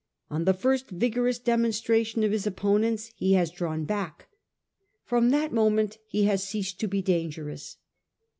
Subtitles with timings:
[0.31, 4.29] On the first vigorous demonstration of his opponents he has drawn back;
[5.03, 7.77] from that moment he has ceased to be dangerous.